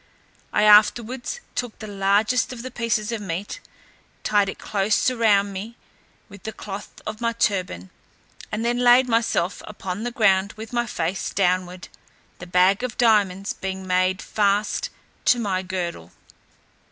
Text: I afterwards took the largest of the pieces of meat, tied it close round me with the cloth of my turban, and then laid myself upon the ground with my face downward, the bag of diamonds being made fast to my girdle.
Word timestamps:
I 0.51 0.63
afterwards 0.63 1.41
took 1.53 1.77
the 1.77 1.85
largest 1.85 2.51
of 2.51 2.63
the 2.63 2.71
pieces 2.71 3.11
of 3.11 3.21
meat, 3.21 3.59
tied 4.23 4.49
it 4.49 4.57
close 4.57 5.11
round 5.11 5.53
me 5.53 5.77
with 6.27 6.41
the 6.41 6.51
cloth 6.51 7.03
of 7.05 7.21
my 7.21 7.33
turban, 7.33 7.91
and 8.51 8.65
then 8.65 8.79
laid 8.79 9.07
myself 9.07 9.61
upon 9.67 10.01
the 10.01 10.09
ground 10.09 10.53
with 10.53 10.73
my 10.73 10.87
face 10.87 11.29
downward, 11.29 11.87
the 12.39 12.47
bag 12.47 12.81
of 12.81 12.97
diamonds 12.97 13.53
being 13.53 13.85
made 13.85 14.23
fast 14.23 14.89
to 15.25 15.39
my 15.39 15.61
girdle. 15.61 16.11